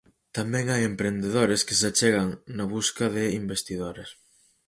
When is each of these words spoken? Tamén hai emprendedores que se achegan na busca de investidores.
Tamén 0.37 0.65
hai 0.73 0.81
emprendedores 0.85 1.61
que 1.67 1.75
se 1.79 1.85
achegan 1.91 2.29
na 2.57 2.65
busca 2.75 3.05
de 3.15 3.23
investidores. 3.41 4.09